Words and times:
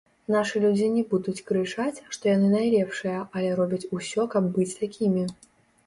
Нашы 0.35 0.61
людзі 0.63 0.87
не 0.95 1.03
будуць 1.11 1.43
крычаць, 1.51 2.03
што 2.17 2.23
яны 2.33 2.51
найлепшыя, 2.57 3.21
але 3.35 3.55
робяць 3.63 3.85
усё, 4.01 4.21
каб 4.37 4.53
быць 4.61 4.71
такімі. 4.85 5.33